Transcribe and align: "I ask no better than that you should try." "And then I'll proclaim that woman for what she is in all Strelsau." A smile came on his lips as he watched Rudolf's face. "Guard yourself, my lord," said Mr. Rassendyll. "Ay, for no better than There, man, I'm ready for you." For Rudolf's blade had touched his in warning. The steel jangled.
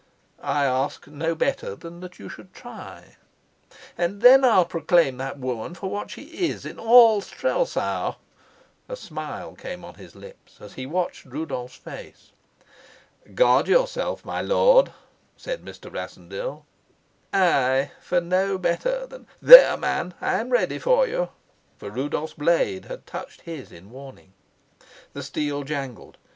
"I 0.41 0.65
ask 0.65 1.05
no 1.05 1.35
better 1.35 1.75
than 1.75 1.99
that 1.99 2.17
you 2.17 2.27
should 2.27 2.55
try." 2.55 3.17
"And 3.95 4.23
then 4.23 4.43
I'll 4.43 4.65
proclaim 4.65 5.17
that 5.17 5.37
woman 5.37 5.75
for 5.75 5.91
what 5.91 6.09
she 6.09 6.23
is 6.23 6.65
in 6.65 6.79
all 6.79 7.21
Strelsau." 7.21 8.15
A 8.89 8.95
smile 8.95 9.53
came 9.53 9.85
on 9.85 9.93
his 10.01 10.15
lips 10.15 10.59
as 10.59 10.73
he 10.73 10.87
watched 10.87 11.25
Rudolf's 11.25 11.75
face. 11.75 12.31
"Guard 13.35 13.67
yourself, 13.67 14.25
my 14.25 14.41
lord," 14.41 14.91
said 15.37 15.63
Mr. 15.63 15.93
Rassendyll. 15.93 16.65
"Ay, 17.31 17.91
for 18.01 18.19
no 18.19 18.57
better 18.57 19.05
than 19.05 19.27
There, 19.39 19.77
man, 19.77 20.15
I'm 20.19 20.49
ready 20.49 20.79
for 20.79 21.07
you." 21.07 21.29
For 21.77 21.91
Rudolf's 21.91 22.33
blade 22.33 22.85
had 22.85 23.05
touched 23.05 23.41
his 23.41 23.71
in 23.71 23.91
warning. 23.91 24.33
The 25.13 25.21
steel 25.21 25.61
jangled. 25.63 26.17